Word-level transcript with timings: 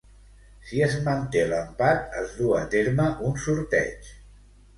Si 0.69 0.79
es 0.85 0.95
manté 1.07 1.43
l'empat, 1.51 2.01
es 2.23 2.33
duu 2.39 2.55
a 2.61 2.63
terme 2.73 3.07
un 3.29 3.37
sorteig. 3.45 4.11